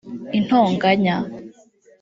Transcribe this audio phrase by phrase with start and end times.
[0.37, 1.15] intonganya